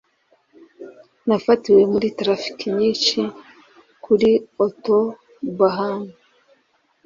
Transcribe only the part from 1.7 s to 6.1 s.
muri traffic nyinshi kuri Autobahn.